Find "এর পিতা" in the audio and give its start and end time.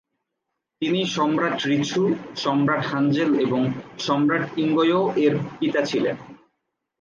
5.25-5.81